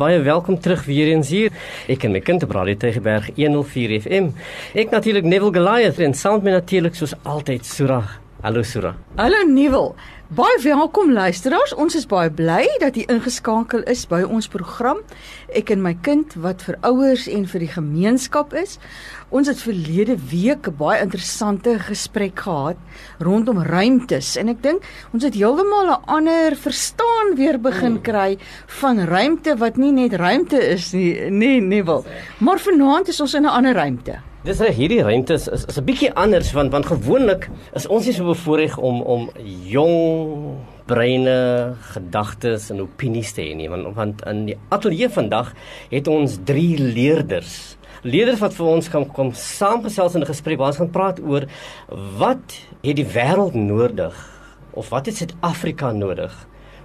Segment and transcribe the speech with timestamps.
[0.00, 1.52] Baie welkom terug weer eens hier.
[1.92, 4.30] Ek en my kind op Radio Tygerberg 104 FM.
[4.72, 8.00] Ek natuurlik Neville Goliath en saam met natuurlik soos altyd Sura.
[8.42, 8.94] Hallo Sura.
[9.16, 9.92] Hallo Neville.
[10.32, 11.74] Baie welkom luisteraars.
[11.76, 15.02] Ons is baie bly dat jy ingeskakel is by ons program.
[15.52, 18.78] Ek en my kind wat vir ouers en vir die gemeenskap is.
[19.28, 22.80] Ons het verlede week 'n baie interessante gesprek gehad
[23.20, 28.02] rondom ruimtes en ek dink ons het heeltemal 'n ander verstaan weer begin hmm.
[28.02, 28.38] kry
[28.80, 32.04] van ruimte wat nie net ruimte is nie, nee, nee wel.
[32.38, 34.29] Maar vanaand is ons in 'n ander ruimte.
[34.40, 38.14] Dis reg hierdie ruimte is is 'n bietjie anders want want gewoonlik is ons nie
[38.16, 39.28] so bevoorreg om om
[39.68, 45.52] jong breine, gedagtes en opinies te hê nie want want in die ateljee vandag
[45.90, 47.76] het ons drie leerders.
[48.02, 51.44] Leerders wat vir ons kan kom saamgesels in 'n gesprek waar ons gaan praat oor
[52.16, 54.16] wat het die wêreld nodig
[54.72, 56.32] of wat het Suid-Afrika nodig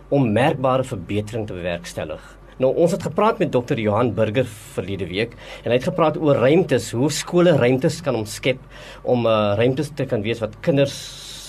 [0.10, 2.38] om merkbare verbetering te bewerkstellig.
[2.64, 5.34] Nou ons het gepraat met dokter Johan Burger verlede week
[5.64, 8.62] en hy het gepraat oor ruimtes, hoe skole ruimtes kan omskep
[9.04, 10.96] om uh, ruimtes te kan wees wat kinders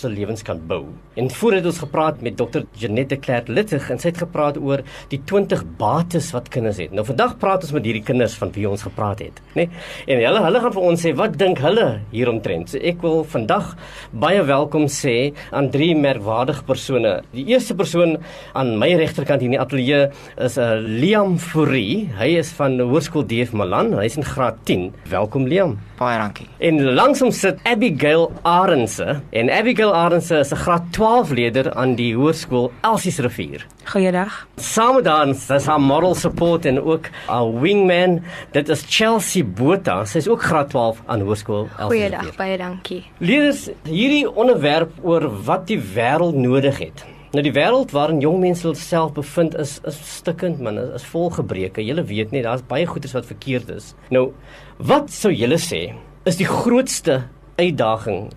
[0.06, 0.84] se lewens kan bou.
[1.16, 4.82] En voor het ons gepraat met dokter Janette Clerk Littig en sy het gepraat oor
[5.10, 6.94] die 20 bates wat kinders het.
[6.94, 9.66] Nou vandag praat ons met hierdie kinders van wie ons gepraat het, nê?
[9.66, 9.84] Nee?
[10.12, 12.70] En hulle hulle gaan vir ons sê wat dink hulle hieromtrent.
[12.72, 13.72] So ek wil vandag
[14.12, 15.16] baie welkom sê
[15.50, 17.16] aan drie merkwaardige persone.
[17.34, 18.16] Die eerste persoon
[18.54, 20.02] aan my regterkant hier in die ateljee
[20.36, 22.08] is 'n uh, eh, Liam Fourie.
[22.18, 23.92] Hy is van Hoërskool DF Malan.
[23.98, 24.92] Hy's in graad 10.
[25.08, 25.78] Welkom Liam.
[25.96, 26.46] Baie dankie.
[26.60, 31.94] En langs hom sit Abigail Arendse en Abigail Arendse is 'n graad 12 leerder aan
[31.96, 33.66] die hoërskool Elsies Rivier.
[33.84, 34.46] Goeiedag.
[34.56, 38.22] Saam met haar is haar model support en ook 'n wingman.
[38.52, 40.04] Dit is Chelsea Botha.
[40.04, 41.86] Sy is ook graad 12 aan hoërskool Elsies.
[41.86, 43.04] Goeiedag, baie dankie.
[43.18, 47.04] Leerders, hierdie onderwerp oor wat die wêreld nodig het.
[47.32, 51.84] Nou die wêreld waarin jong mense self bevind is is stikkend man, is vol gebreke.
[51.84, 53.94] Julle weet net daar's baie goedes wat verkeerd is.
[54.10, 54.32] Nou,
[54.76, 57.22] wat sou julle sê is die grootste
[57.56, 58.30] uitdaging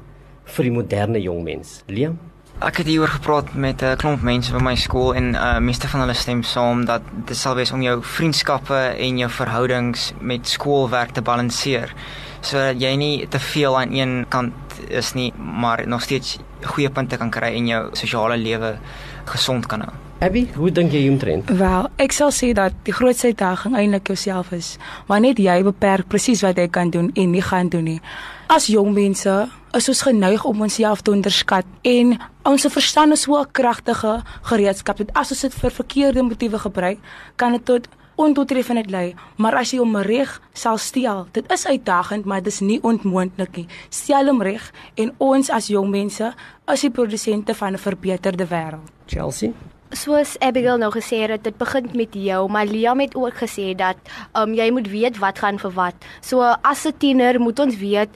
[0.55, 1.83] vir die moderne jong mens.
[1.87, 2.17] Liam
[2.59, 5.99] Ek het hieroor gepraat met 'n klomp mense by my skool en uh meeste van
[5.99, 11.09] hulle stem saam dat dit sal wees om jou vriendskappe en jou verhoudings met skoolwerk
[11.09, 11.93] te balanseer.
[12.41, 14.53] Sodat jy nie te veel aan een kant
[14.87, 18.77] is nie, maar nog steeds goeie punte kan kry en jou sosiale lewe
[19.25, 19.93] gesond kan hou.
[20.19, 21.49] Abby, hoe dink jy hieromtrent?
[21.49, 26.07] Wel, ek sal sê dat die grootste uitdaging eintlik jouself is, want net jy beperk
[26.07, 28.01] presies wat jy kan doen en nie gaan doen nie.
[28.49, 29.29] As jong mense
[29.77, 32.15] is ons geneig om onsself te onderskat en
[32.49, 36.97] ons verstand is so 'n kragtige gereedskap dat as ons dit vir verkeerde motiewe gebruik,
[37.35, 39.15] kan dit tot ondoeltreffendheid lei.
[39.37, 43.55] Maar as jy hom reg sal steel, dit is uitdagend, maar dit is nie onmoontlik
[43.55, 43.67] nie.
[43.89, 46.33] Stel hom reg en ons as jong mense
[46.73, 48.89] is die produsente van 'n verbeterde wêreld.
[49.05, 49.51] Chelsea
[49.89, 53.97] Soos Abigail nou gesê het, dit begin met jou, maar Liam het ook gesê dat
[54.37, 55.95] um, jy moet weet wat gaan vir wat.
[56.21, 58.09] So as 'n tiener moet ons weet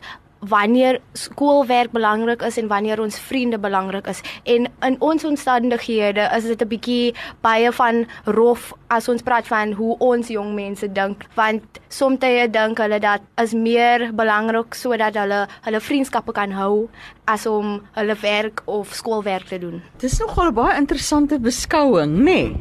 [0.47, 4.21] wanneer skoolwerk belangrik is en wanneer ons vriende belangrik is.
[4.43, 9.71] En in ons omstandighede is dit 'n bietjie baie van rof as ons praat van
[9.71, 15.47] hoe ons jong mense dink, want soms dink hulle dat is meer belangrik sodat hulle
[15.61, 16.89] hulle vriendskappe kan hou
[17.25, 19.81] as om hulle werk of skoolwerk te doen.
[19.97, 22.23] Dis nogal 'n baie interessante beskouing, nê?
[22.23, 22.55] Nee.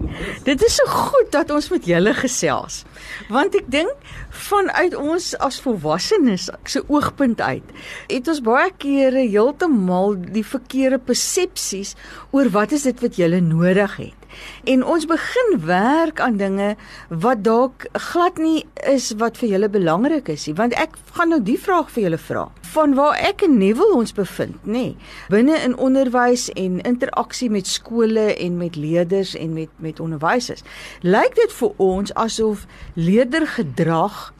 [0.44, 2.84] Dit is so goed dat ons met julle gesels.
[3.28, 3.92] Want ek dink
[4.30, 7.71] vanuit ons as volwassenes se oogpunt uit
[8.08, 11.94] het ons baie kere heeltemal die verkeerde persepsies
[12.30, 14.18] oor wat is dit wat jy nodig het.
[14.64, 16.74] En ons begin werk aan dinge
[17.08, 21.40] wat dalk glad nie is wat vir julle belangrik is nie, want ek gaan nou
[21.44, 22.46] die vraag vir julle vra.
[22.72, 24.94] Van waar ek en Neville ons bevind, nê,
[25.32, 30.64] binne in onderwys en interaksie met skole en met leerders en met met onderwysers.
[31.02, 34.30] Lyk dit vir ons asof leerdergedrag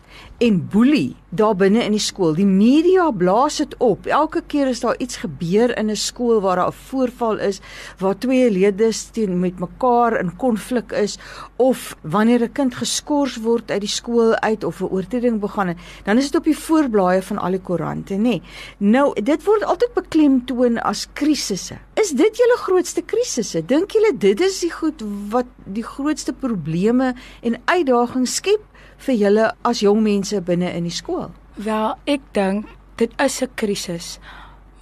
[0.42, 2.34] en boelie daar binne in die skool.
[2.36, 4.06] Die media blaas dit op.
[4.10, 7.60] Elke keer as daar iets gebeur in 'n skool waar daar 'n voorval is,
[7.98, 11.18] waar twee leerders teen met mekaar in konflik is
[11.56, 15.78] of wanneer 'n kind geskort word uit die skool uit of 'n oortreding begaan het,
[16.04, 18.19] dan is dit op die voorblaaie van al die koerante, nê.
[18.19, 18.42] Nee.
[18.78, 21.78] Nou, dit word altyd beklemtoon as krisisse.
[21.94, 23.64] Is dit julle grootste krisisse?
[23.66, 28.71] Dink julle dit is die goed wat die grootste probleme en uitdagings skep
[29.06, 31.31] vir julle as jong mense binne in die skool?
[31.56, 32.66] Wel, ek dink
[32.96, 34.19] dit is 'n krisis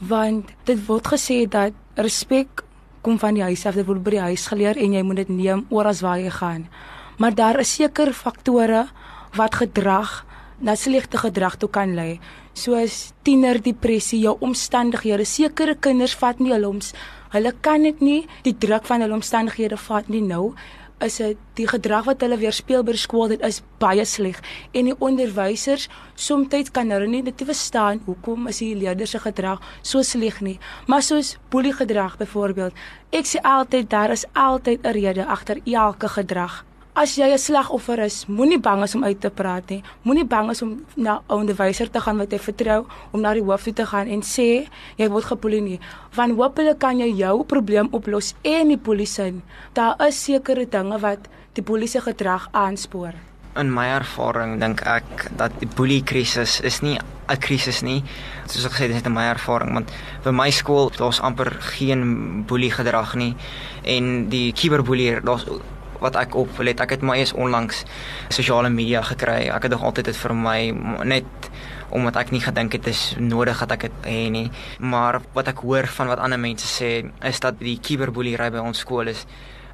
[0.00, 2.64] want dit word gesê dat respek
[3.02, 5.28] kom van die huis af, dit word by die huis geleer en jy moet dit
[5.28, 6.68] neem oral waar jy gaan.
[7.18, 8.86] Maar daar is seker faktore
[9.36, 10.24] wat gedrag
[10.60, 12.20] na slegte gedrag toe kan lei,
[12.52, 15.24] soos tienerdepressie, jou omstandighede.
[15.24, 16.92] Sekere kinders vat nie hulle ons
[17.30, 20.50] hulle kan dit nie, die druk van hulle omstandighede vat nie nou
[21.04, 24.40] is dit die gedrag wat hulle weerspieël by die skool dit is baie sleg.
[24.72, 29.60] En die onderwysers soms kan hulle nie dit verstaan hoekom is die leerders se gedrag
[29.82, 30.58] so sleg nie.
[30.86, 32.74] Maar soos boelie gedrag byvoorbeeld
[33.10, 38.02] ek sê altyd daar is altyd 'n rede agter elke gedrag As jy 'n slagoffer
[38.02, 39.82] is, moenie bang wees om uit te praat nie.
[40.02, 43.42] Moenie bang wees om na 'n onderwyser te gaan wat jy vertrou, om na die
[43.42, 44.66] hoof toe te gaan en sê
[44.96, 45.80] jy word gepolie nie.
[46.14, 49.40] Want hopelik kan jy jou probleem oplos en die polisie.
[49.72, 53.14] Daar is sekere dinge wat die polisie gedrag aanspoor.
[53.56, 56.98] In my ervaring dink ek dat die boelie krisis is nie
[57.28, 58.02] 'n krisis nie.
[58.46, 59.92] Soos ek gesê het, dit is net my ervaring want
[60.24, 63.36] by my skool daar's amper geen boelie gedrag nie
[63.84, 65.46] en die cyberboelie daar's
[66.00, 66.80] wat ek op wil het.
[66.80, 67.84] Ek het my eers onlangs
[68.28, 69.48] sosiale media gekry.
[69.52, 70.58] Ek het nog altyd dit vir my
[71.04, 71.50] net
[71.90, 74.48] omdat ek nie gedink het is nodig dat ek dit hê nie.
[74.78, 76.92] Maar wat ek hoor van wat ander mense sê
[77.26, 79.26] is dat die cyberboelery by ons skool is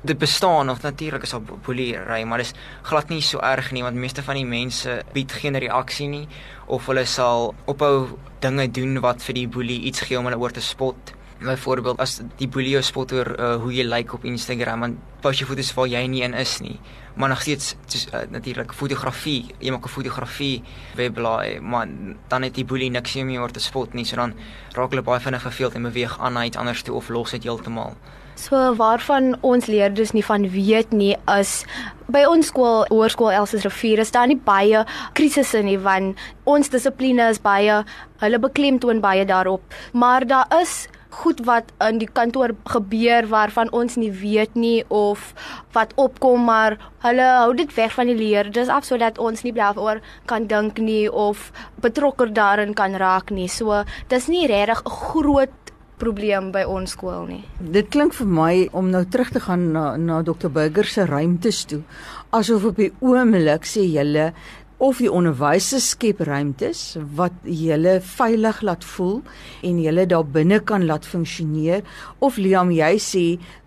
[0.07, 3.83] dit bestaan nog natuurlik is al boelery, maar dit is glad nie so erg nie
[3.83, 6.27] want meeste van die mense bied geen reaksie nie
[6.67, 10.55] of hulle sal ophou dinge doen wat vir die boelie iets gee om hulle oor
[10.55, 11.16] te spot.
[11.41, 15.43] Byvoorbeeld as die boelie spot oor uh, hoe jy lyk like op Instagram en post
[15.43, 16.79] jy foto's waar jy nie in is nie.
[17.17, 20.63] Maar nog steeds soos uh, natuurlik fotografie, jy maak 'n fotografie
[20.97, 21.89] webblaai, maar
[22.29, 24.35] dan het die boelie niks om jou te spot nie, so dan
[24.73, 27.43] raak hulle baie vinnig verveeld en beweeg aan na iets anders toe of los dit
[27.43, 27.97] heeltemal.
[28.37, 31.65] So waarvan ons leerders nie van weet nie is
[32.13, 34.85] by ons skool hoërskool Elsies Rivier is daar nie baie
[35.17, 37.81] krisisse nie want ons dissipline is baie
[38.21, 39.63] hulle beklemtoon baie daarop
[39.93, 40.85] maar daar is
[41.17, 45.33] goed wat in die kantoor gebeur waarvan ons nie weet nie of
[45.77, 50.03] wat opkom maar hulle hou dit weg van die leerders af sodat ons nie daaroor
[50.31, 53.49] kan dink nie of betrokke daarin kan raak nie.
[53.49, 55.67] So dis nie regtig 'n groot
[55.97, 57.43] probleem by ons skool nie.
[57.61, 61.65] Dit klink vir my om nou terug te gaan na na Dr Burger se ruimtes
[61.65, 61.83] toe.
[62.31, 64.33] Asof op die oomblik sê julle
[64.77, 69.23] of die onderwysers skep ruimtes wat julle veilig laat voel
[69.65, 71.85] en julle daar binne kan laat funksioneer.
[72.21, 73.25] Of Liam jy sê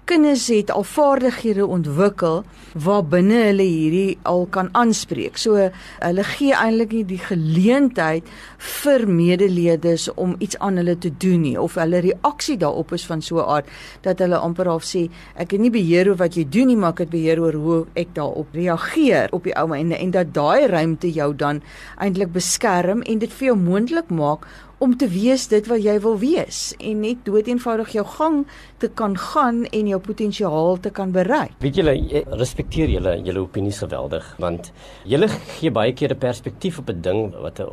[0.10, 2.40] kinders het al vaardighede ontwikkel
[2.74, 5.38] waar binne hulle hierdie al kan aanspreek.
[5.38, 8.30] So hulle gee eintlik nie die geleentheid
[8.82, 13.22] vir medeleerders om iets aan hulle te doen nie of hulle reaksie daarop is van
[13.22, 13.68] so 'n aard
[14.02, 16.92] dat hulle amper half sê ek het nie beheer oor wat jy doen nie, maar
[16.92, 20.68] ek het beheer oor hoe ek daarop reageer op die ou einde en dat daai
[20.68, 21.62] ruimte jou dan
[21.98, 24.48] eintlik beskerm en dit vir jou moontlik maak
[24.80, 28.38] om te wees dit wat jy wil wees en net doeteenvoudig jou gang
[28.80, 31.52] te kan gaan en jou potensiaal te kan bereik.
[31.60, 31.96] Weet julle,
[32.40, 34.72] respekteer julle julle opinies geweldig want
[35.10, 35.28] julle
[35.60, 37.68] gee baie keer 'n perspektief op 'n ding wat 'n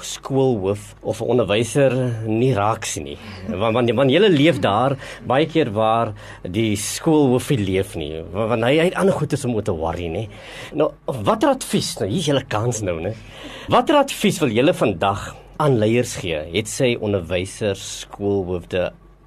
[0.00, 1.92] skoolhoof of 'n onderwyser
[2.26, 3.18] nie raak sien nie.
[3.48, 4.96] Want want, want julle leef daar
[5.26, 6.12] baie keer waar
[6.42, 8.22] die skoolhoof nie leef nie.
[8.32, 10.28] Want hy het ander goedes om te worry nie.
[10.74, 11.98] Nou, watter advies?
[11.98, 13.14] Nou, hier is julle kans nou, né?
[13.68, 18.86] Watter advies wil julle vandag aan leiers gee, het sy onderwysers, skoolhoofde,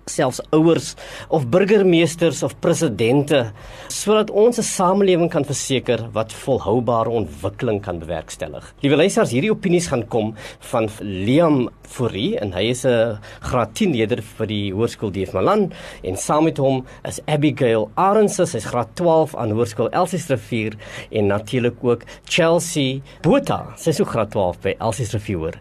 [0.09, 0.89] selfs ouers
[1.31, 3.53] of burgemeesters of presidente
[3.87, 8.73] sodat ons 'n samelewing kan verseker wat volhoubare ontwikkeling kan bewerkstellig.
[8.81, 13.91] Liewe luisters, hierdie opinies gaan kom van Liam Fourie en hy is 'n graad 10
[13.91, 15.71] leerder vir die Hoërskool Dief Malan
[16.03, 20.73] en saam met hom is Abigail Arends, sy is graad 12 aan Hoërskool Elsies Rivier
[21.11, 25.53] en natuurlik ook Chelsea Botha, sy is ook graad 12 by Elsies Rivier.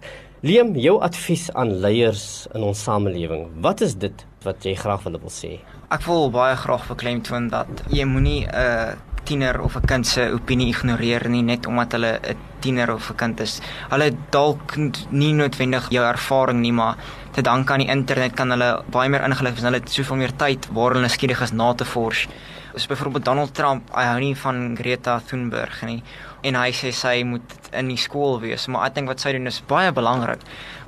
[0.43, 3.45] Liam, jou advies aan leiers in ons samelewing.
[3.63, 5.61] Wat is dit wat jy graag wil wil sê?
[5.95, 10.33] Ek wil baie graag beklemtoon dat jy moenie 'n uh, tiener of 'n kind se
[10.35, 13.61] opinie ignoreer nie net omdat hulle 'n tiener of 'n kind is.
[13.91, 14.77] Hulle dalk
[15.11, 16.97] nie noodwendig jou ervaring nie, maar
[17.33, 20.17] te dank aan die internet kan hulle baie meer ingelig wees en hulle het soveel
[20.17, 22.27] meer tyd waar hulle skieurig is na te vors.
[22.73, 25.99] Soos byvoorbeeld Donald Trump, hy hou nie van Greta Thunberg nie
[26.43, 29.47] en hy sê sy moet in die skool wees, maar ek dink wat sy doen
[29.47, 30.41] is baie belangrik.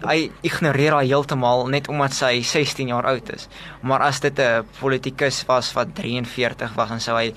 [0.02, 3.46] Hy ignoreer haar heeltemal net omdat sy 16 jaar oud is.
[3.82, 7.34] Maar as dit 'n politikus was wat 43 was en sou hy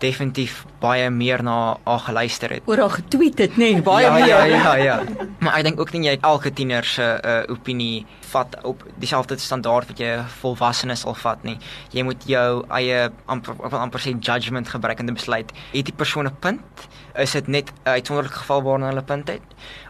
[0.00, 2.66] definitief baie meer na haar geluister het.
[2.70, 4.26] Oor haar getweet het, nê, nee, baie ja, meer.
[4.28, 4.98] Ja, ja, ja.
[5.42, 9.90] Maar ek dink ook nie jy elke tiener se uh, opinie vat op dieselfde standaard
[9.90, 11.56] wat jy volwassenes sal vat nie.
[11.94, 15.52] Jy moet jou eie amper amper sê judgement gebruik in die besluit.
[15.72, 16.88] Het die persoon 'n punt?
[17.18, 19.42] Is dit net 'n uitsonderlike geval waarna hulle punt het?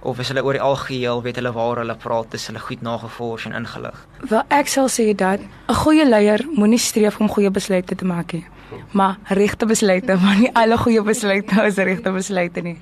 [0.02, 3.44] Of is hulle oor die algeheel weet hulle waar hulle praat, is hulle goed nagevors
[3.44, 4.06] en ingelig?
[4.28, 8.32] Wel ek sal sê dat 'n goeie leier moenie streef om goeie besluite te maak
[8.32, 8.46] nie
[8.92, 12.78] maar regte besluite, maar nie alle goeie besluite is regte besluite nie.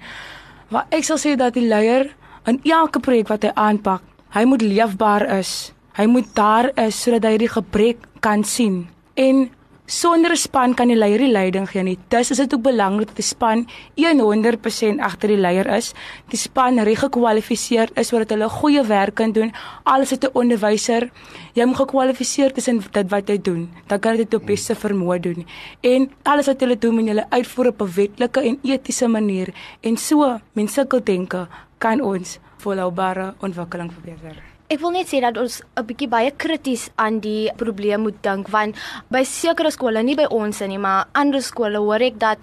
[0.69, 2.11] Maar ek sal sê dat die leier
[2.47, 4.03] in elke projek wat hy aanpak,
[4.35, 5.73] hy moet leefbaar is.
[5.97, 8.85] Hy moet daar is sodat hy die gebrek kan sien.
[9.17, 9.47] En
[9.87, 11.99] Sonder 'n span kan die leier nie leiding gee nie.
[12.09, 13.67] Dus is dit ook belangrik dat die span
[13.97, 15.95] 100% agter die leier is.
[16.29, 19.53] Die span reg gekwalifiseer is sodat hulle goeie werk kan doen.
[19.85, 21.11] Alles het 'n onderwyser.
[21.55, 23.71] Jy moet gekwalifiseer tussen dit wat jy doen.
[23.87, 25.47] Dan kan jy dit op beste vermoë doen.
[25.81, 29.55] En alles wat hulle doen, moet hulle uitvoer op 'n wetlike en etiese manier.
[29.81, 31.47] En so, menslike denke
[31.79, 34.56] kan ons volhoubare ontwikkeling verbeter.
[34.67, 38.49] Ek wil net sê dat ons 'n bietjie baie krities aan die probleem moet dink
[38.51, 38.75] want
[39.09, 42.39] by sekere skole, nie by ons nie, maar ander skole hoor ek dat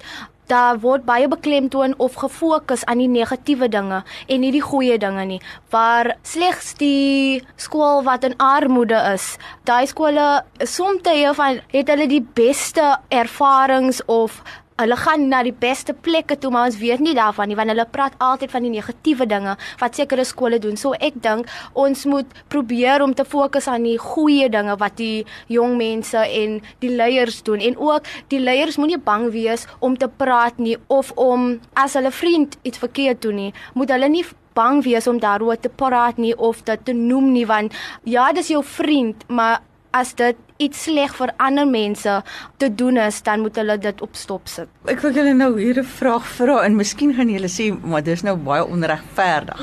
[0.48, 5.26] daar word baie beklemtoon of gefokus aan die negatiewe dinge en nie die goeie dinge
[5.26, 5.42] nie.
[5.70, 11.02] Waar slegs die skool wat in armoede is, daai skole soms
[11.36, 14.44] van het hulle die beste ervarings of
[14.84, 17.86] Hulle gaan na die beste plekke toe, maar ons weet nie daarvan nie want hulle
[17.88, 20.76] praat altyd van die negatiewe dinge wat sekere skole doen.
[20.80, 21.48] So ek dink
[21.80, 26.60] ons moet probeer om te fokus aan die goeie dinge wat die jong mense en
[26.84, 31.14] die leiers doen en ook die leiers moenie bang wees om te praat nie of
[31.16, 35.60] om as hulle vriend iets verkeerd doen nie, moet hulle nie bang wees om daaroor
[35.64, 37.72] te praat nie of dit te noem nie want
[38.04, 39.62] ja, dis jou vriend, maar
[39.94, 42.20] as dit iets sleg vir ander mense
[42.62, 44.70] te doen is, dan moet hulle dit op stop sit.
[44.92, 48.24] Ek wil julle nou hier 'n vraag vra en miskien gaan julle sê, maar dis
[48.24, 49.62] nou baie onregverdig.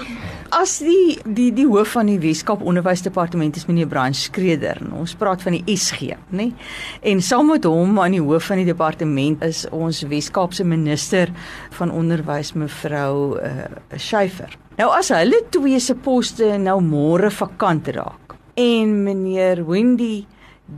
[0.51, 5.43] As die die die hoof van die Weskaap Onderwysdepartement is meneer Brian Skreder, ons praat
[5.43, 6.17] van die SG, nê?
[6.31, 6.55] Nee?
[7.03, 11.31] En saam met hom aan die hoof van die departement is ons Weskaapse minister
[11.71, 13.51] van onderwys mevrou uh,
[13.97, 14.57] Schuyfer.
[14.77, 20.27] Nou as hulle twee se poste nou môre vakant raak, en meneer Wendy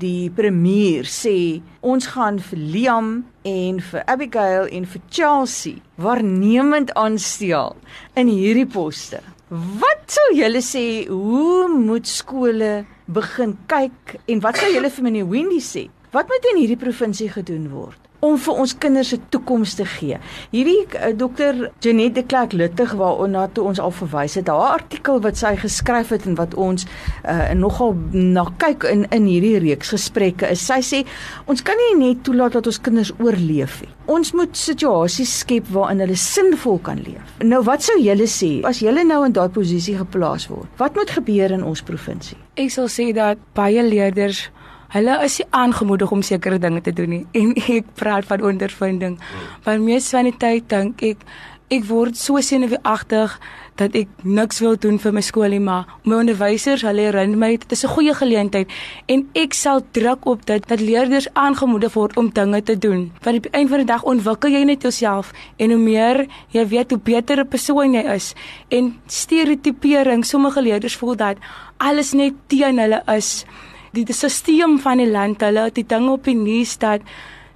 [0.00, 3.10] die premier sê ons gaan vir Liam
[3.48, 7.76] en vir Abigail en vir Chelsea waarnemend aanstel
[8.16, 9.20] in hierdie poste.
[9.52, 15.28] Wat sou julle sê hoe moet skole begin kyk en wat sou julle vir meneer
[15.28, 15.88] Wendy sê?
[16.12, 17.98] Wat moet in hierdie provinsie gedoen word?
[18.22, 20.18] Om vir ons kinders se toekoms te gee.
[20.52, 25.18] Hierdie uh, dokter Janette de Klerk Luttig waarna toe ons al verwys het, haar artikel
[25.24, 29.90] wat sy geskryf het en wat ons uh, nogal na kyk in in hierdie reeks
[29.96, 30.62] gesprekke is.
[30.62, 31.02] Sy sê
[31.50, 33.90] ons kan nie net toelaat dat ons kinders oorleef nie.
[34.12, 37.36] Ons moet situasies skep waarin hulle sinvol kan leef.
[37.42, 40.70] Nou wat sou julle sê as julle nou in daai posisie geplaas word?
[40.78, 42.38] Wat moet gebeur in ons provinsie?
[42.54, 44.46] Ek sal sê dat baie leerders
[44.92, 47.22] Hulle is nie aangemoedig om sekere dinge te doen nie.
[47.32, 49.16] En ek praat van ondervinding.
[49.64, 51.26] Want mees van die tyd dink ek
[51.72, 53.32] ek word so senuweeagtig
[53.80, 57.48] dat ek niks wil doen vir my skool nie, maar my onderwysers, hulle herinner my
[57.56, 58.68] dit is 'n goeie geleentheid.
[59.08, 63.10] En ek sal druk op dit dat leerders aangemoedig word om dinge te doen.
[63.22, 66.66] Want op die einde van die dag ontwikkel jy net jouself en hoe meer jy
[66.68, 68.34] weet hoe beter 'n persoon jy is.
[68.68, 71.36] En stereotipering, sommige leerders voel dat
[71.78, 73.44] alles net teen hulle is
[73.92, 77.04] die, die stelsel van die land, hulle het die dinge op die nuus dat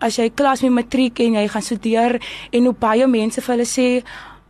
[0.04, 2.18] as jy klas met matriek en jy gaan studeer
[2.52, 3.88] en hoe baie mense vir hulle sê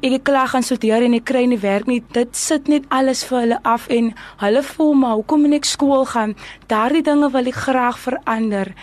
[0.05, 2.03] ek het klaar gaan studeer en ek kry nie werk nie.
[2.13, 4.13] Dit sit net alles vir hulle af en
[4.43, 6.37] hulle voel maar hoekom moet ek skool gaan?
[6.69, 8.75] Daardie dinge wil ek graag verander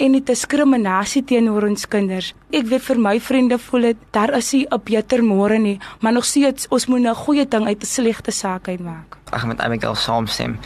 [0.00, 2.30] en die diskriminasie teenoor ons kinders.
[2.56, 6.12] Ek weet vir my vriende voel dit daar is nie 'n beter môre nie, maar
[6.12, 9.18] nog steeds ons moet 'n goeie ding uit 'n slegte saak uitmaak.
[9.32, 10.58] Ek met Abigail saamstem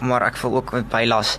[0.00, 1.38] maar ek voel ook met bylas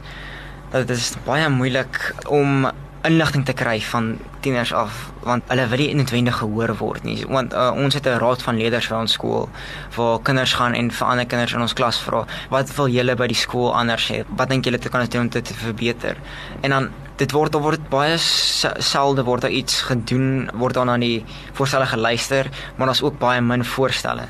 [0.71, 2.69] dat dit is baie moeilik om
[3.07, 7.17] inligting te kry van tieners af want hulle wil nie noodwendig gehoor word nie.
[7.27, 9.49] Want uh, ons het 'n raad van leerders vir ons skool
[9.95, 13.27] waar kinders gaan en vir ander kinders in ons klas vra wat wil julle by
[13.27, 14.23] die skool anders hê?
[14.35, 16.17] Wat dink julle te kan doen om dit te verbeter?
[16.61, 21.25] En dan dit word word baie selde word daar iets gedoen word dan aan die
[21.53, 24.27] voorstelle geluister maar daar's ook baie min voorstelle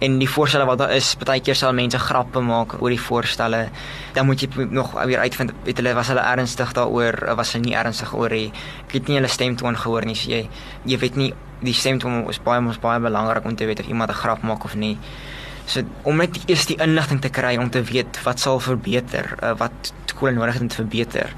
[0.00, 3.66] en die voorstelle wat daar is, baie keer sal mense grappe maak oor die voorstelle.
[4.16, 7.66] Dan moet jy nog weer uitvind het hulle was hulle ernstig daaroor of was hulle
[7.68, 8.48] nie ernstig oor nie.
[8.86, 10.46] Ek het nie hulle stemtoon gehoor nie, so jy
[10.88, 14.10] jy weet nie die stemtoon is baie mos baie belangrik om te weet of iemand
[14.10, 14.96] 'n grap maak of nie.
[15.66, 19.52] So om net eers die inligting te kry om te weet wat sal verbeter, uh,
[19.58, 21.34] wat skole nodig het om te verbeter.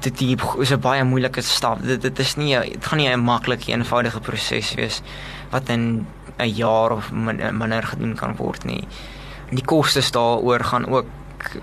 [0.00, 1.82] Dit die, is 'n baie moeilike stap.
[1.82, 5.02] Dit dit is nie dit gaan nie 'n maklike eenvoudige proses wees
[5.50, 6.06] wat in
[6.38, 8.86] 'n jaar of minder gedoen kan word nie.
[9.50, 11.06] Die kostes daaroor gaan ook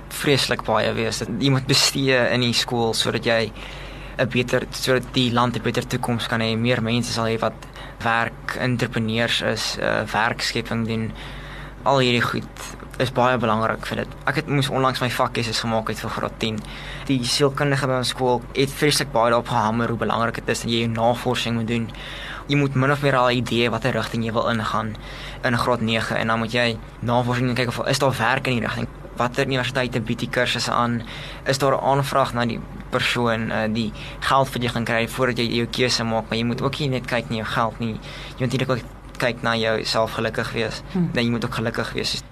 [0.10, 1.24] vreeslik baie wees.
[1.40, 3.52] Jy moet bestee in die skool sodat jy
[4.18, 6.58] 'n beter sodat die land 'n beter toekoms kan hê.
[6.58, 7.68] Meer mense sal hê wat
[8.04, 11.12] werk, entrepreneurs is, uh, werkskepping doen.
[11.84, 14.07] Al hierdie goed is baie belangrik vir dit.
[14.25, 16.59] Ek het moes onlangs my vakkieses gemaak het vir graad 10.
[17.07, 20.69] Die sielkundige by ons skool het vreeslik baie daarop gehamer hoe belangrik dit is dat
[20.69, 21.89] jy jou navorsing moet doen
[22.47, 24.95] jy moet min of meer al 'n idee watter rigting jy wil ingaan
[25.43, 28.67] in graad 9 en dan moet jy navorsing kyk of is daar werk in die
[28.67, 28.88] rigting.
[29.17, 31.03] watter universiteite bied die kursusse aan?
[31.45, 32.59] Is daar 'n aanvraag na die
[32.89, 36.43] persoon uh, die geld vir jy gaan kry voordat jy jou keuse maak, maar jy
[36.43, 38.00] moet ook nie net kyk na jou geld nie.
[38.38, 38.83] Jy moet eintlik
[39.17, 40.81] kyk na jouself gelukkig wees.
[40.91, 41.09] Hmm.
[41.13, 42.23] Dan jy moet ook gelukkig wees.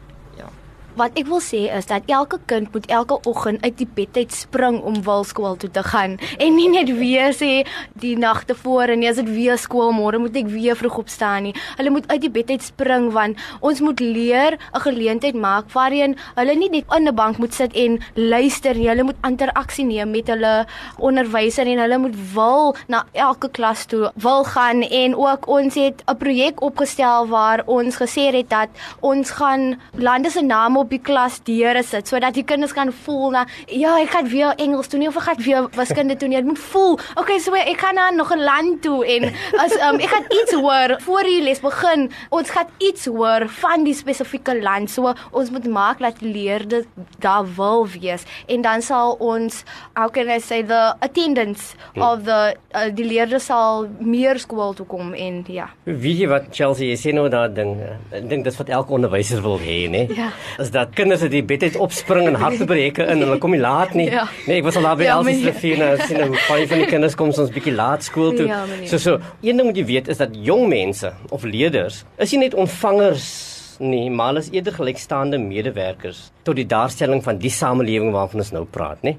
[1.00, 4.33] Wat ek wil sê is dat elke kind moet elke oggend uit die bed uit
[4.36, 7.63] spring om wilskool toe te gaan en nie net weer sê
[8.03, 11.53] die nag tevore en as dit weer skool môre moet ek weer vroeg opstaan nie.
[11.79, 16.17] Hulle moet uit die bed uit spring want ons moet leer 'n geleentheid maak waarin
[16.36, 18.89] hulle nie net in 'n bank moet sit en luister nie.
[18.89, 20.65] Hulle moet interaksie neem met hulle
[21.00, 26.03] onderwyser en hulle moet wil na elke klas toe wil gaan en ook ons het
[26.07, 28.69] 'n projek opgestel waar ons gesê het dat
[29.00, 33.31] ons gaan lande se name op die klas deure sit sodat die kinders kan voel
[33.35, 36.33] na ja, ek gaan weer Engels doen of ek gaan weer wiskunde doen.
[36.35, 36.97] Jy moet voel.
[37.19, 39.29] Okay, so ek gaan na nog 'n land toe en
[39.63, 42.09] as um, ek gaan iets hoor voor die les begin.
[42.29, 44.89] Ons gaan iets hoor van die spesifieke land.
[44.89, 46.85] So ons moet maak dat leerders
[47.19, 49.63] daar wil wees en dan sal ons
[49.95, 52.01] how can I say the attendance hmm.
[52.01, 55.69] of the uh, die leerders sal meer skool toe kom en ja.
[55.83, 57.75] Weet jy wat Chelsea, jy sê nou daai ding.
[58.11, 60.05] Ek dink dis wat elke onderwyser wil hê, né?
[60.15, 60.31] Ja.
[60.61, 63.93] Is dat kinders uit die bed uit opspring en hartbreuke in hulle kom nie laat
[63.97, 64.09] nie.
[64.11, 64.27] Ja.
[64.47, 66.83] Nee, ek was al daar by ja, Elsie se rivier nou sien hoe baie van
[66.83, 68.47] die kinders kom ons bietjie laat skool toe.
[68.49, 72.35] Ja, so so, een ding moet jy weet is dat jong mense of leerders is
[72.35, 73.50] nie net ontvangers
[73.81, 78.51] nie, maar hulle is eerder gelykstaande medewerkers tot die daarstelling van die samelewing waarvan ons
[78.55, 79.13] nou praat, nê.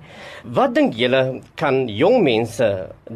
[0.56, 1.20] Wat dink julle
[1.60, 2.68] kan jong mense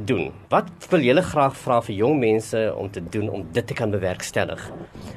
[0.07, 0.29] doen?
[0.53, 3.91] Wat wil julle graag vra vir jong mense om te doen om dit te kan
[3.95, 4.63] bewerkstellig?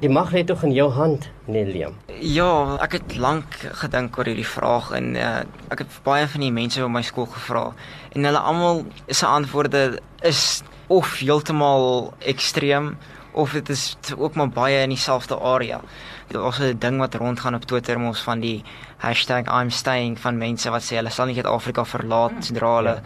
[0.02, 2.00] Die mag lê tog in jou hand, nee Liam.
[2.22, 5.30] Ja, ek het lank gedink oor hierdie vraag en uh,
[5.70, 7.70] ek het baie van die mense by my skool gevra
[8.16, 12.96] en hulle almal se antwoorde is of heeltemal ekstreem
[13.32, 15.82] of dit is ook maar baie in dieselfde area.
[16.28, 18.64] Daar's 'n ding wat rondgaan op Twitter mos van die
[19.02, 22.42] #I'mStaying van mense wat sê hulle sal nie Suid-Afrika verlaat hmm.
[22.42, 23.04] sodra hulle 'n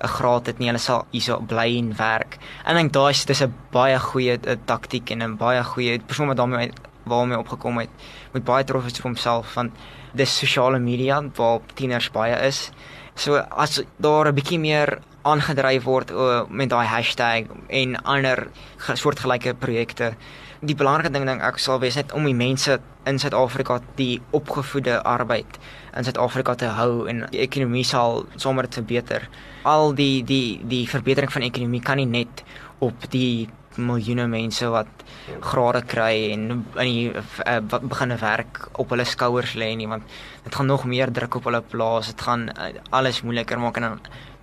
[0.00, 0.06] ja.
[0.06, 2.38] graad het nie, hulle sal hierso bly en werk.
[2.64, 6.26] En ek dink daai is 'n baie goeie eh, taktiek en 'n baie goeie persoon
[6.26, 6.72] wat daarmee
[7.04, 7.90] waarmee opgekom het
[8.32, 9.72] met baie trots is vir homself van
[10.14, 12.70] dis sosiale media waar tieners baie is.
[13.14, 18.46] So as daar 'n bietjie meer aangedryf word uh, met daai hashtag en ander
[18.78, 20.14] soortgelyke projekte.
[20.60, 22.78] Die belangrike ding dink ek sal wees net om die mense
[23.08, 25.60] in Suid-Afrika die opgevoede arbeid
[25.96, 29.28] in Suid-Afrika te hou en die ekonomie sal sommer te beter.
[29.64, 32.44] Al die die die verbetering van ekonomie kan nie net
[32.80, 33.48] op die
[33.80, 35.04] miljoene mense wat
[35.46, 40.02] grade kry en in die uh, wat begine werk op hulle skouers lê nie want
[40.44, 42.10] dit gaan nog meer druk op hulle plaas.
[42.12, 44.00] Dit gaan uh, alles moeiliker maak en dan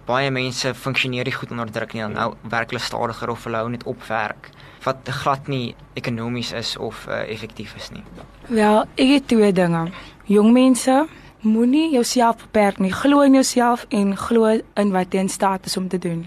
[0.08, 3.62] baie mense funksioneer nie goed onder druk nie dan nou werk hulle stadiger of hulle
[3.62, 4.52] hou net op werk
[4.86, 8.04] wat glad nie ekonomies is of uh, effektief is nie.
[8.48, 9.88] Wel, ek het twee dinge.
[10.32, 10.96] Jong mense
[11.43, 12.93] moenie jouself beperk nie.
[12.93, 16.26] Glo in jouself en glo in wat jy in staat is om te doen.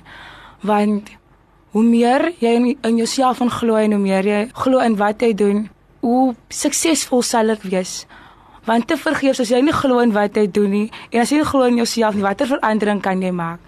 [0.60, 1.08] Want
[1.72, 5.32] hoe meer jy in, in jouself glo en hoe meer jy glo in wat jy
[5.34, 5.68] doen,
[6.00, 8.04] hoe suksesvol sal ek wees
[8.70, 11.40] want te vergeefs as jy nie glo in wat jy doen nie en as jy
[11.40, 13.59] nie glo in jouself nie watter verandering kan jy maak?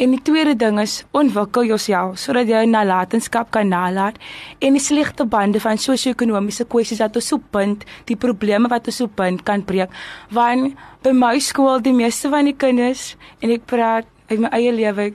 [0.00, 4.16] En die tweede ding is ontwikkel jouself sodat jy nalatenskap kan nalat
[4.58, 9.02] en die slegte bande van sosio-ekonomiese kwessies wat ons op punt die probleme wat ons
[9.04, 9.92] op punt kan breek.
[10.32, 10.72] Want
[11.04, 13.12] by my skool die meeste van die kinders
[13.44, 15.10] en ek praat uit my eie lewe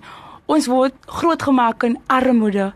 [0.45, 2.69] ons word grootgemaak in armoede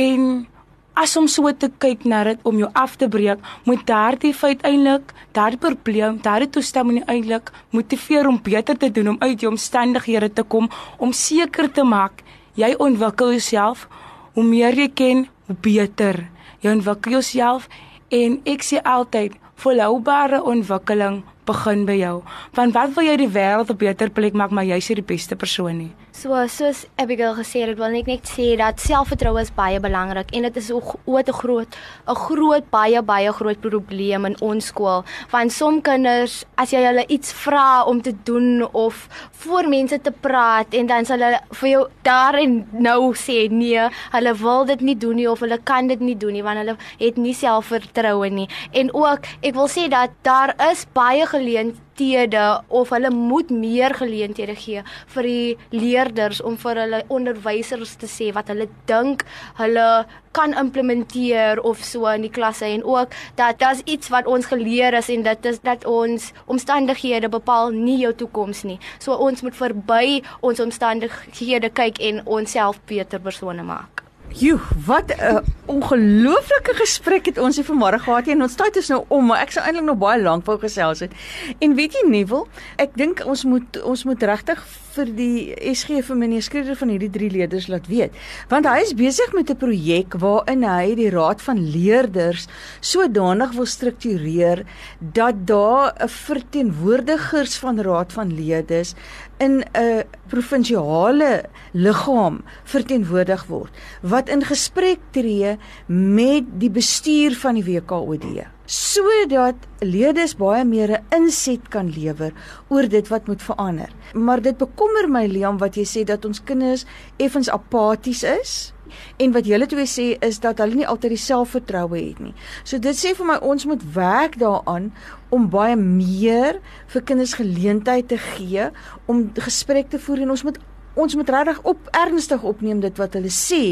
[0.00, 0.46] en
[0.94, 4.62] as om so te kyk na dit om jou af te breek, moet daardie feit
[4.62, 9.50] eintlik, daardie probleem, daardie toestand moet eintlik motiveer om beter te doen om uit jou
[9.50, 12.22] omstandighede te kom om seker te maak
[12.54, 13.88] jy ontwikkel jouself.
[14.34, 16.24] Hoe meer jy ken, hoe beter.
[16.62, 17.68] Jy ontwikkel jouself
[18.14, 22.22] en ek sê altyd volhoubare ontwikkeling begin by jou.
[22.54, 25.36] Want wat wil jy die wêreld 'n beter plek maak, maar jy's nie die beste
[25.36, 25.92] persoon nie.
[26.14, 30.42] So soos Abigail gesê het, wil ek net sê dat selfvertroue is baie belangrik en
[30.42, 31.68] dit is ook 'n groot
[32.06, 35.04] 'n groot baie baie groot probleem in ons skool.
[35.30, 40.10] Want som kinders, as jy hulle iets vra om te doen of voor mense te
[40.10, 44.80] praat en dan sal hulle vir jou daar en nou sê nee, hulle wil dit
[44.80, 48.30] nie doen nie of hulle kan dit nie doen nie want hulle het nie selfvertroue
[48.30, 48.48] nie.
[48.72, 54.56] En ook, ek wil sê dat daar is baie geleenthede of hulle moet meer geleenthede
[54.64, 54.82] gee
[55.14, 59.26] vir die leerders om vir hulle onderwysers te sê wat hulle dink
[59.60, 59.88] hulle
[60.34, 64.98] kan implementeer of so in die klasse en ook dat daar's iets wat ons geleer
[64.98, 68.80] is en dit is dat ons omstandighede bepaal nie jou toekoms nie.
[68.98, 73.93] So ons moet verby ons omstandighede kyk en onsself beter persone maak.
[74.36, 79.04] Joe, wat 'n ongelooflike gesprek het ons hier vanmôre gehad en ons tyd is nou
[79.08, 81.12] om, maar ek sou eintlik nog baie lank wou gesels het.
[81.58, 86.18] En weet jy Neville, ek dink ons moet ons moet regtig vir die SG vir
[86.18, 88.14] meneer Skrieder van hierdie drie leerders laat weet.
[88.50, 92.46] Want hy is besig met 'n projek waarin hy die raad van leerders
[92.80, 94.64] sodanig wil struktureer
[95.00, 98.94] dat daar 'n verteenwoordigers van raad van leerders
[99.38, 105.56] in 'n provinsiale liggaam verteenwoordig word wat in gesprek tree
[105.86, 108.26] met die bestuur van die WKOD
[108.64, 112.32] sodat leerders baie meer 'n inset kan lewer
[112.68, 113.90] oor dit wat moet verander.
[114.14, 116.86] Maar dit bekommer my Liam wat jy sê dat ons kinders
[117.18, 118.74] effens apaties is
[119.16, 122.34] En wat julle twee sê is dat hulle nie altyd die selfvertroue het nie.
[122.64, 124.90] So dit sê vir my ons moet werk daaraan
[125.34, 126.60] om baie meer
[126.92, 128.70] vir kinders geleentheid te gee
[129.10, 130.60] om gesprek te voer en ons moet
[130.94, 133.62] ons moet regtig op ernstig opneem dit wat hulle sê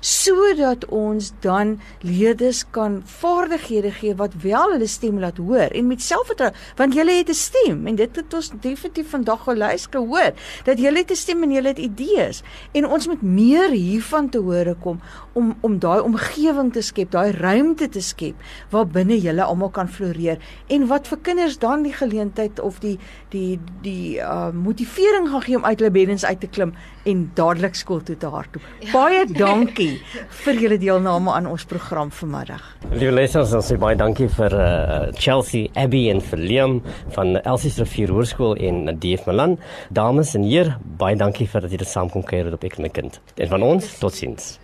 [0.00, 6.02] sodat ons dan leerders kan vaardighede gee wat wel hulle stem laat hoor en met
[6.02, 10.32] selfvertroue want julle het 'n stem en dit het ons definitief vandag geluister gehoor
[10.64, 12.42] dat julle het 'n stem en julle het idees
[12.72, 15.00] en ons moet meer hiervan te hore kom
[15.32, 18.34] om om daai omgewing te skep daai ruimte te skep
[18.70, 22.98] waar binne julle almal kan floreer en wat vir kinders dan die geleentheid of die
[23.28, 26.71] die die uh, motivering gaan gee om uit hulle beddens uit te klim
[27.08, 28.66] en dadelik skool toe te hardloop.
[28.84, 28.92] Ja.
[28.92, 29.96] Baie dankie
[30.44, 32.62] vir julle deelname aan ons program vanmiddag.
[32.92, 36.78] Liewe lesers, ons sê baie dankie vir uh, Chelsea, Abby en vir Liam
[37.16, 39.58] van Elsie's Rivier Hoërskool in DF Milan.
[39.90, 42.92] Dames en here, baie dankie vir dat julle saam kon kuier op ek en my
[42.94, 43.22] kind.
[43.38, 44.56] En van ons, totsiens.